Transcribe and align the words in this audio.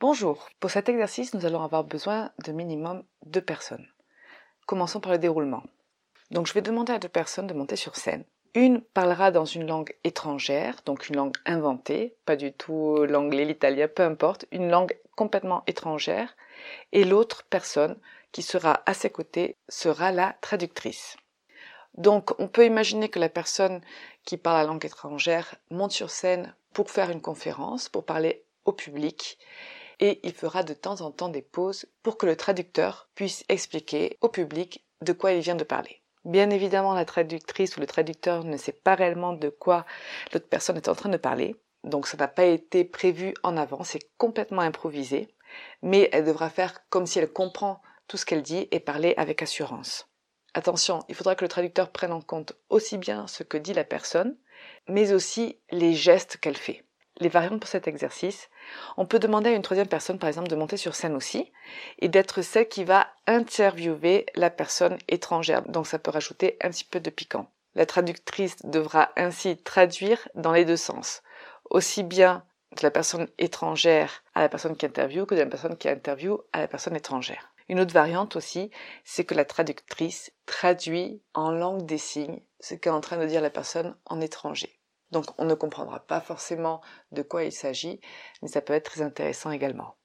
Bonjour, 0.00 0.48
pour 0.60 0.70
cet 0.70 0.88
exercice, 0.88 1.32
nous 1.32 1.46
allons 1.46 1.62
avoir 1.62 1.84
besoin 1.84 2.32
de 2.44 2.52
minimum 2.52 3.04
deux 3.24 3.40
personnes. 3.40 3.86
Commençons 4.66 5.00
par 5.00 5.12
le 5.12 5.18
déroulement. 5.18 5.62
Donc 6.32 6.46
je 6.46 6.54
vais 6.54 6.60
demander 6.60 6.92
à 6.92 6.98
deux 6.98 7.08
personnes 7.08 7.46
de 7.46 7.54
monter 7.54 7.76
sur 7.76 7.96
scène. 7.96 8.24
Une 8.54 8.80
parlera 8.80 9.30
dans 9.30 9.44
une 9.44 9.66
langue 9.66 9.94
étrangère, 10.04 10.76
donc 10.84 11.08
une 11.08 11.16
langue 11.16 11.36
inventée, 11.46 12.16
pas 12.26 12.36
du 12.36 12.52
tout 12.52 13.04
l'anglais, 13.08 13.44
l'italien, 13.44 13.88
peu 13.88 14.02
importe, 14.02 14.44
une 14.50 14.68
langue 14.68 14.94
complètement 15.16 15.62
étrangère, 15.66 16.36
et 16.92 17.04
l'autre 17.04 17.44
personne 17.48 17.96
qui 18.32 18.42
sera 18.42 18.82
à 18.86 18.94
ses 18.94 19.10
côtés 19.10 19.56
sera 19.68 20.12
la 20.12 20.36
traductrice. 20.40 21.16
Donc 21.94 22.38
on 22.38 22.48
peut 22.48 22.64
imaginer 22.64 23.08
que 23.08 23.18
la 23.18 23.28
personne 23.28 23.80
qui 24.24 24.36
parle 24.36 24.58
la 24.58 24.64
langue 24.64 24.84
étrangère 24.84 25.56
monte 25.70 25.92
sur 25.92 26.10
scène 26.10 26.54
pour 26.72 26.90
faire 26.90 27.10
une 27.10 27.20
conférence, 27.20 27.88
pour 27.88 28.04
parler 28.04 28.44
au 28.64 28.72
public, 28.72 29.38
et 30.00 30.20
il 30.22 30.32
fera 30.32 30.62
de 30.62 30.74
temps 30.74 31.00
en 31.00 31.10
temps 31.10 31.28
des 31.28 31.42
pauses 31.42 31.86
pour 32.02 32.16
que 32.16 32.26
le 32.26 32.36
traducteur 32.36 33.08
puisse 33.14 33.44
expliquer 33.48 34.18
au 34.20 34.28
public 34.28 34.84
de 35.02 35.12
quoi 35.12 35.32
il 35.32 35.40
vient 35.40 35.54
de 35.54 35.64
parler. 35.64 36.00
Bien 36.24 36.50
évidemment, 36.50 36.94
la 36.94 37.04
traductrice 37.04 37.76
ou 37.76 37.80
le 37.80 37.86
traducteur 37.86 38.44
ne 38.44 38.56
sait 38.56 38.72
pas 38.72 38.94
réellement 38.94 39.32
de 39.32 39.48
quoi 39.48 39.84
l'autre 40.32 40.48
personne 40.48 40.76
est 40.76 40.88
en 40.88 40.94
train 40.94 41.08
de 41.08 41.16
parler, 41.16 41.56
donc 41.84 42.06
ça 42.06 42.16
n'a 42.16 42.28
pas 42.28 42.44
été 42.44 42.84
prévu 42.84 43.34
en 43.42 43.56
avant, 43.56 43.82
c'est 43.82 44.10
complètement 44.18 44.62
improvisé, 44.62 45.28
mais 45.82 46.08
elle 46.12 46.24
devra 46.24 46.48
faire 46.48 46.88
comme 46.88 47.06
si 47.06 47.18
elle 47.18 47.32
comprend 47.32 47.82
tout 48.06 48.16
ce 48.16 48.24
qu'elle 48.24 48.42
dit 48.42 48.68
et 48.70 48.80
parler 48.80 49.14
avec 49.16 49.42
assurance. 49.42 50.11
Attention, 50.54 51.00
il 51.08 51.14
faudra 51.14 51.34
que 51.34 51.44
le 51.44 51.48
traducteur 51.48 51.90
prenne 51.90 52.12
en 52.12 52.20
compte 52.20 52.54
aussi 52.68 52.98
bien 52.98 53.26
ce 53.26 53.42
que 53.42 53.56
dit 53.56 53.72
la 53.72 53.84
personne, 53.84 54.36
mais 54.88 55.12
aussi 55.12 55.58
les 55.70 55.94
gestes 55.94 56.36
qu'elle 56.36 56.56
fait 56.56 56.84
les 57.22 57.28
variantes 57.28 57.60
pour 57.60 57.68
cet 57.68 57.88
exercice. 57.88 58.48
On 58.96 59.06
peut 59.06 59.18
demander 59.18 59.50
à 59.50 59.54
une 59.54 59.62
troisième 59.62 59.88
personne, 59.88 60.18
par 60.18 60.28
exemple, 60.28 60.48
de 60.48 60.56
monter 60.56 60.76
sur 60.76 60.94
scène 60.94 61.14
aussi 61.14 61.52
et 61.98 62.08
d'être 62.08 62.42
celle 62.42 62.68
qui 62.68 62.84
va 62.84 63.06
interviewer 63.26 64.26
la 64.34 64.50
personne 64.50 64.98
étrangère. 65.08 65.62
Donc 65.68 65.86
ça 65.86 65.98
peut 65.98 66.10
rajouter 66.10 66.56
un 66.62 66.70
petit 66.70 66.84
peu 66.84 67.00
de 67.00 67.10
piquant. 67.10 67.50
La 67.74 67.86
traductrice 67.86 68.56
devra 68.64 69.10
ainsi 69.16 69.56
traduire 69.56 70.28
dans 70.34 70.52
les 70.52 70.64
deux 70.64 70.76
sens. 70.76 71.22
Aussi 71.70 72.02
bien 72.02 72.44
de 72.76 72.82
la 72.82 72.90
personne 72.90 73.28
étrangère 73.38 74.22
à 74.34 74.40
la 74.40 74.48
personne 74.48 74.76
qui 74.76 74.86
interviewe 74.86 75.26
que 75.26 75.34
de 75.34 75.40
la 75.40 75.46
personne 75.46 75.76
qui 75.76 75.88
interviewe 75.88 76.38
à 76.52 76.60
la 76.60 76.68
personne 76.68 76.96
étrangère. 76.96 77.52
Une 77.72 77.80
autre 77.80 77.94
variante 77.94 78.36
aussi, 78.36 78.70
c'est 79.02 79.24
que 79.24 79.32
la 79.32 79.46
traductrice 79.46 80.30
traduit 80.44 81.22
en 81.32 81.50
langue 81.50 81.86
des 81.86 81.96
signes 81.96 82.42
ce 82.60 82.74
qu'est 82.74 82.90
en 82.90 83.00
train 83.00 83.16
de 83.16 83.24
dire 83.24 83.40
la 83.40 83.48
personne 83.48 83.96
en 84.04 84.20
étranger. 84.20 84.78
Donc 85.10 85.24
on 85.38 85.46
ne 85.46 85.54
comprendra 85.54 86.00
pas 86.00 86.20
forcément 86.20 86.82
de 87.12 87.22
quoi 87.22 87.44
il 87.44 87.52
s'agit, 87.52 88.02
mais 88.42 88.48
ça 88.48 88.60
peut 88.60 88.74
être 88.74 88.90
très 88.90 89.00
intéressant 89.00 89.50
également. 89.50 89.96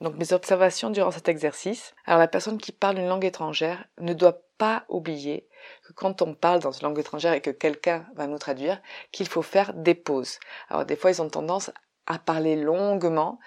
Donc 0.00 0.16
mes 0.16 0.32
observations 0.32 0.88
durant 0.88 1.10
cet 1.10 1.28
exercice. 1.28 1.94
Alors 2.06 2.20
la 2.20 2.26
personne 2.26 2.56
qui 2.56 2.72
parle 2.72 2.96
une 2.96 3.08
langue 3.08 3.26
étrangère 3.26 3.84
ne 3.98 4.14
doit 4.14 4.40
pas 4.56 4.86
oublier 4.88 5.46
que 5.86 5.92
quand 5.92 6.22
on 6.22 6.34
parle 6.34 6.60
dans 6.60 6.72
une 6.72 6.88
langue 6.88 7.00
étrangère 7.00 7.34
et 7.34 7.42
que 7.42 7.50
quelqu'un 7.50 8.06
va 8.14 8.28
nous 8.28 8.38
traduire, 8.38 8.80
qu'il 9.12 9.28
faut 9.28 9.42
faire 9.42 9.74
des 9.74 9.94
pauses. 9.94 10.40
Alors 10.70 10.86
des 10.86 10.96
fois 10.96 11.10
ils 11.10 11.20
ont 11.20 11.28
tendance 11.28 11.70
à 12.06 12.18
parler 12.18 12.56
longuement, 12.56 13.38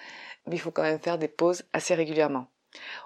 mais 0.45 0.57
il 0.57 0.59
faut 0.59 0.69
quand 0.69 0.83
même 0.83 0.99
faire 0.99 1.17
des 1.17 1.27
pauses 1.27 1.63
assez 1.73 1.95
régulièrement. 1.95 2.52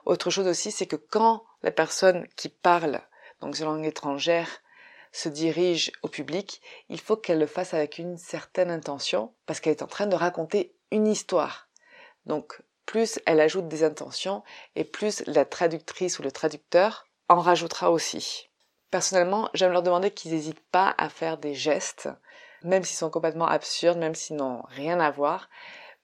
Autre 0.06 0.30
chose 0.30 0.48
aussi, 0.48 0.72
c'est 0.72 0.88
que 0.88 0.96
quand 0.96 1.44
la 1.64 1.72
personne 1.72 2.28
qui 2.36 2.50
parle 2.50 3.02
donc 3.42 3.60
une 3.60 3.66
langue 3.66 3.86
étrangère 3.86 4.50
se 5.12 5.30
dirige 5.30 5.92
au 6.04 6.08
public, 6.08 6.62
il 6.90 7.00
faut 7.00 7.16
qu'elle 7.16 7.40
le 7.40 7.48
fasse 7.48 7.74
avec 7.74 7.98
une 7.98 8.18
certaine 8.18 8.72
intention 8.72 9.34
parce 9.46 9.60
qu'elle 9.60 9.72
est 9.72 9.84
en 9.84 9.88
train 9.88 10.08
de 10.08 10.16
raconter 10.16 10.74
une 10.92 11.08
histoire. 11.08 11.68
Donc 12.26 12.62
plus 12.86 13.20
elle 13.26 13.42
ajoute 13.42 13.68
des 13.68 13.84
intentions 13.84 14.44
et 14.76 14.84
plus 14.84 15.24
la 15.28 15.46
traductrice 15.46 16.20
ou 16.20 16.24
le 16.24 16.32
traducteur 16.32 17.06
en 17.30 17.40
rajoutera 17.40 17.92
aussi. 17.92 18.50
Personnellement, 18.92 19.50
j'aime 19.54 19.74
leur 19.74 19.84
demander 19.84 20.12
qu'ils 20.12 20.32
n'hésitent 20.32 20.66
pas 20.72 20.96
à 20.98 21.10
faire 21.10 21.38
des 21.38 21.54
gestes, 21.54 22.10
même 22.64 22.84
s'ils 22.84 22.98
sont 22.98 23.10
complètement 23.10 23.48
absurdes, 23.48 23.98
même 23.98 24.16
s'ils 24.16 24.38
n'ont 24.38 24.62
rien 24.70 25.00
à 25.00 25.12
voir, 25.12 25.50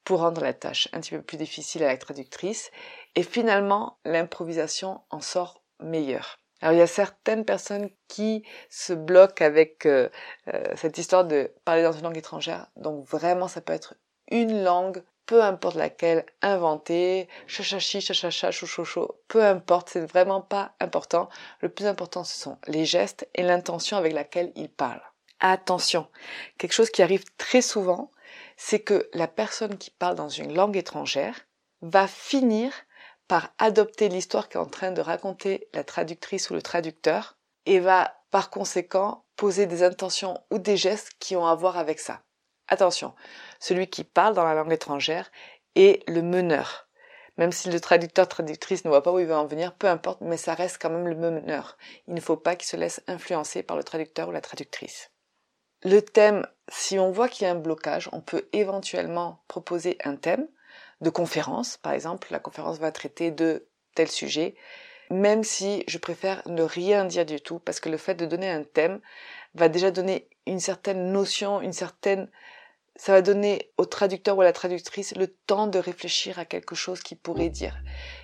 pour 0.03 0.19
rendre 0.19 0.41
la 0.41 0.53
tâche 0.53 0.89
un 0.93 0.99
petit 0.99 1.11
peu 1.11 1.21
plus 1.21 1.37
difficile 1.37 1.83
à 1.83 1.87
la 1.87 1.97
traductrice. 1.97 2.71
Et 3.15 3.23
finalement, 3.23 3.97
l'improvisation 4.05 5.01
en 5.09 5.21
sort 5.21 5.61
meilleure. 5.79 6.39
Alors 6.63 6.73
il 6.73 6.79
y 6.79 6.81
a 6.81 6.87
certaines 6.87 7.43
personnes 7.43 7.89
qui 8.07 8.43
se 8.69 8.93
bloquent 8.93 9.43
avec 9.43 9.85
euh, 9.85 10.07
euh, 10.53 10.63
cette 10.77 10.97
histoire 10.97 11.25
de 11.25 11.51
parler 11.65 11.83
dans 11.83 11.91
une 11.91 12.03
langue 12.03 12.17
étrangère. 12.17 12.67
Donc 12.77 13.05
vraiment, 13.05 13.49
ça 13.49 13.59
peut 13.59 13.73
être 13.73 13.95
une 14.31 14.63
langue, 14.63 15.03
peu 15.25 15.43
importe 15.43 15.75
laquelle, 15.75 16.25
inventée, 16.41 17.27
chachachi, 17.47 17.99
chachacha, 17.99 18.51
chouchouchou, 18.51 19.09
peu 19.27 19.43
importe, 19.43 19.89
c'est 19.89 20.05
vraiment 20.05 20.39
pas 20.39 20.73
important. 20.79 21.27
Le 21.59 21.67
plus 21.67 21.85
important, 21.85 22.23
ce 22.23 22.39
sont 22.39 22.57
les 22.67 22.85
gestes 22.85 23.27
et 23.35 23.43
l'intention 23.43 23.97
avec 23.97 24.13
laquelle 24.13 24.53
ils 24.55 24.69
parlent. 24.69 25.03
Attention, 25.41 26.07
quelque 26.57 26.71
chose 26.71 26.89
qui 26.89 27.03
arrive 27.03 27.25
très 27.37 27.61
souvent, 27.61 28.09
c'est 28.57 28.79
que 28.79 29.09
la 29.13 29.27
personne 29.27 29.77
qui 29.77 29.91
parle 29.91 30.15
dans 30.15 30.29
une 30.29 30.53
langue 30.53 30.77
étrangère 30.77 31.47
va 31.81 32.07
finir 32.07 32.71
par 33.27 33.53
adopter 33.57 34.09
l'histoire 34.09 34.49
qu'est 34.49 34.59
en 34.59 34.65
train 34.65 34.91
de 34.91 35.01
raconter 35.01 35.67
la 35.73 35.83
traductrice 35.83 36.49
ou 36.49 36.53
le 36.53 36.61
traducteur 36.61 37.37
et 37.65 37.79
va 37.79 38.15
par 38.31 38.49
conséquent 38.49 39.25
poser 39.35 39.65
des 39.65 39.83
intentions 39.83 40.39
ou 40.51 40.59
des 40.59 40.77
gestes 40.77 41.11
qui 41.19 41.35
ont 41.35 41.45
à 41.45 41.55
voir 41.55 41.77
avec 41.77 41.99
ça. 41.99 42.21
Attention, 42.67 43.13
celui 43.59 43.87
qui 43.87 44.03
parle 44.03 44.33
dans 44.33 44.43
la 44.43 44.53
langue 44.53 44.71
étrangère 44.71 45.31
est 45.75 46.07
le 46.09 46.21
meneur. 46.21 46.87
Même 47.37 47.51
si 47.51 47.69
le 47.69 47.79
traducteur 47.79 48.27
traductrice 48.27 48.85
ne 48.85 48.89
voit 48.89 49.01
pas 49.01 49.11
où 49.11 49.19
il 49.19 49.25
va 49.25 49.39
en 49.39 49.45
venir, 49.45 49.73
peu 49.75 49.87
importe, 49.87 50.21
mais 50.21 50.37
ça 50.37 50.53
reste 50.53 50.77
quand 50.79 50.91
même 50.91 51.07
le 51.07 51.15
meneur. 51.15 51.77
Il 52.07 52.13
ne 52.13 52.21
faut 52.21 52.37
pas 52.37 52.55
qu'il 52.55 52.67
se 52.67 52.77
laisse 52.77 53.01
influencer 53.07 53.63
par 53.63 53.75
le 53.75 53.83
traducteur 53.83 54.29
ou 54.29 54.31
la 54.31 54.41
traductrice. 54.41 55.12
Le 55.83 56.01
thème, 56.01 56.47
si 56.69 56.97
on 56.97 57.11
voit 57.11 57.27
qu'il 57.27 57.45
y 57.45 57.49
a 57.49 57.51
un 57.51 57.55
blocage, 57.55 58.09
on 58.13 58.21
peut 58.21 58.47
éventuellement 58.53 59.39
proposer 59.47 59.97
un 60.05 60.15
thème 60.15 60.47
de 61.01 61.09
conférence. 61.09 61.77
Par 61.77 61.91
exemple, 61.91 62.29
la 62.31 62.39
conférence 62.39 62.79
va 62.79 62.91
traiter 62.91 63.31
de 63.31 63.67
tel 63.93 64.07
sujet, 64.07 64.55
même 65.11 65.43
si 65.43 65.83
je 65.87 65.97
préfère 65.97 66.41
ne 66.47 66.63
rien 66.63 67.05
dire 67.05 67.25
du 67.25 67.41
tout, 67.41 67.59
parce 67.59 67.79
que 67.79 67.89
le 67.89 67.97
fait 67.97 68.15
de 68.15 68.25
donner 68.25 68.49
un 68.49 68.63
thème 68.63 69.01
va 69.55 69.67
déjà 69.67 69.91
donner 69.91 70.27
une 70.47 70.59
certaine 70.59 71.11
notion, 71.11 71.61
une 71.61 71.73
certaine... 71.73 72.29
Ça 72.95 73.11
va 73.11 73.23
donner 73.23 73.71
au 73.77 73.85
traducteur 73.85 74.37
ou 74.37 74.41
à 74.41 74.43
la 74.43 74.53
traductrice 74.53 75.15
le 75.15 75.27
temps 75.27 75.65
de 75.65 75.79
réfléchir 75.79 76.37
à 76.37 76.45
quelque 76.45 76.75
chose 76.75 77.01
qu'il 77.01 77.17
pourrait 77.17 77.49
dire. 77.49 77.75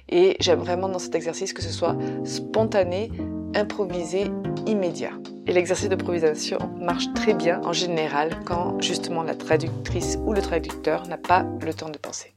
Et 0.09 0.37
j'aime 0.39 0.59
vraiment 0.59 0.87
dans 0.87 0.99
cet 0.99 1.15
exercice 1.15 1.53
que 1.53 1.63
ce 1.63 1.71
soit 1.71 1.97
spontané, 2.23 3.11
improvisé, 3.55 4.25
immédiat. 4.67 5.13
Et 5.49 5.51
l'exercice 5.51 5.89
d'improvisation 5.89 6.59
marche 6.79 7.11
très 7.15 7.33
bien 7.33 7.59
en 7.65 7.73
général 7.73 8.29
quand 8.45 8.79
justement 8.79 9.23
la 9.23 9.33
traductrice 9.33 10.19
ou 10.23 10.31
le 10.31 10.43
traducteur 10.43 11.07
n'a 11.07 11.17
pas 11.17 11.43
le 11.59 11.73
temps 11.73 11.89
de 11.89 11.97
penser. 11.97 12.35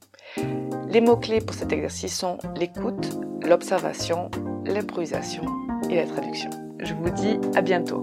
Les 0.89 1.03
mots-clés 1.03 1.43
pour 1.43 1.55
cet 1.55 1.75
exercice 1.75 2.17
sont 2.17 2.39
l'écoute, 2.57 3.19
l'observation, 3.47 4.31
l'improvisation 4.65 5.45
et 5.91 5.97
la 5.97 6.07
traduction. 6.07 6.49
je 6.79 6.95
vous 6.95 7.11
dis 7.11 7.39
à 7.55 7.61
bientôt. 7.61 8.03